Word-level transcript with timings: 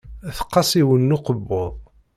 Tqas 0.37 0.69
yiwen 0.79 1.09
n 1.11 1.15
ukebbuḍ. 1.15 1.73